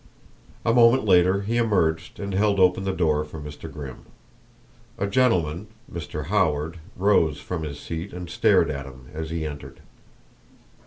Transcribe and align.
A 0.65 0.73
moment 0.73 1.05
later 1.05 1.41
he 1.43 1.57
emerged 1.57 2.19
and 2.19 2.33
held 2.33 2.59
open 2.59 2.85
the 2.85 2.91
door 2.91 3.23
for 3.23 3.39
Mr. 3.39 3.71
Grimm. 3.71 4.07
A 4.97 5.05
gentleman 5.05 5.67
Mr. 5.93 6.25
Howard 6.25 6.77
rose 6.97 7.39
from 7.39 7.61
his 7.61 7.79
seat 7.79 8.11
and 8.11 8.27
stared 8.27 8.71
at 8.71 8.87
him 8.87 9.09
as 9.13 9.29
he 9.29 9.45
entered. 9.45 9.79